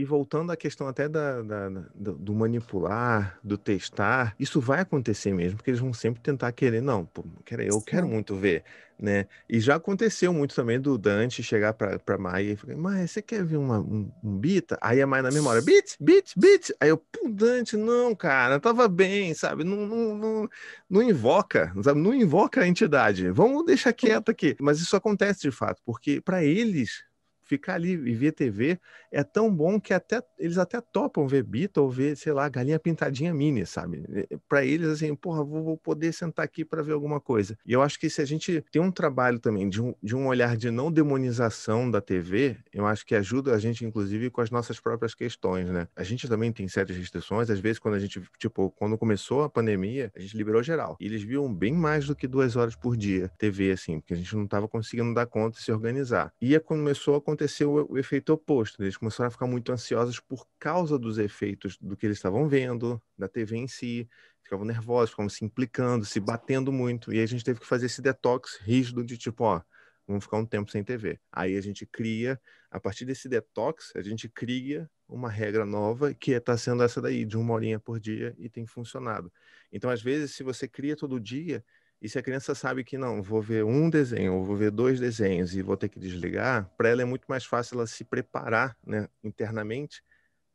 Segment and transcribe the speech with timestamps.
[0.00, 5.30] E voltando à questão até da, da, do, do manipular, do testar, isso vai acontecer
[5.34, 7.22] mesmo, porque eles vão sempre tentar querer, não, pô,
[7.58, 8.64] eu quero muito ver,
[8.98, 9.26] né?
[9.46, 13.20] E já aconteceu muito também do Dante chegar pra, pra Maia e falar, Maia, você
[13.20, 14.78] quer ver uma, um, um bita?
[14.80, 16.74] Aí a Maia na memória, bit, bit, bit.
[16.80, 19.64] Aí eu, pô, Dante, não, cara, tava bem, sabe?
[19.64, 20.48] Não, não, não,
[20.88, 22.00] não invoca, sabe?
[22.00, 23.30] Não invoca a entidade.
[23.30, 24.56] Vamos deixar quieto aqui.
[24.60, 27.04] Mas isso acontece de fato, porque para eles
[27.50, 28.78] ficar ali e ver TV
[29.10, 32.78] é tão bom que até eles até topam ver Bita ou ver, sei lá, Galinha
[32.78, 34.04] Pintadinha Mini, sabe?
[34.48, 37.58] Para eles, assim, porra, vou, vou poder sentar aqui para ver alguma coisa.
[37.66, 40.28] E eu acho que se a gente tem um trabalho também de um, de um
[40.28, 44.50] olhar de não demonização da TV, eu acho que ajuda a gente, inclusive, com as
[44.50, 45.88] nossas próprias questões, né?
[45.96, 49.50] A gente também tem certas restrições, às vezes, quando a gente, tipo, quando começou a
[49.50, 50.96] pandemia, a gente liberou geral.
[51.00, 54.16] E eles viam bem mais do que duas horas por dia TV, assim, porque a
[54.16, 56.32] gente não estava conseguindo dar conta e se organizar.
[56.40, 58.82] E começou a acontecer aconteceu o efeito oposto.
[58.82, 63.02] Eles começaram a ficar muito ansiosos por causa dos efeitos do que eles estavam vendo,
[63.16, 64.08] da TV em si.
[64.42, 67.12] Ficavam nervosos, ficavam se implicando, se batendo muito.
[67.12, 69.62] E aí a gente teve que fazer esse detox rígido de tipo, ó,
[70.06, 71.18] vamos ficar um tempo sem TV.
[71.32, 72.38] Aí a gente cria,
[72.70, 77.24] a partir desse detox, a gente cria uma regra nova que está sendo essa daí,
[77.24, 79.32] de uma horinha por dia, e tem funcionado.
[79.72, 81.64] Então, às vezes, se você cria todo dia,
[82.02, 84.98] e se a criança sabe que não, vou ver um desenho, ou vou ver dois
[84.98, 88.76] desenhos e vou ter que desligar, para ela é muito mais fácil ela se preparar
[88.86, 90.02] né, internamente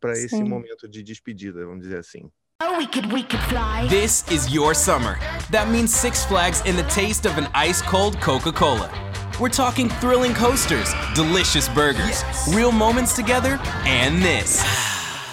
[0.00, 2.30] para esse momento de despedida, vamos dizer assim.
[2.60, 3.40] We could, we could
[3.88, 5.16] this is your summer.
[5.52, 8.90] That means Six Flags in the taste of an ice cold Coca Cola.
[9.38, 12.52] We're talking thrilling coasters, delicious burgers, yes.
[12.52, 14.87] real moments together, and this.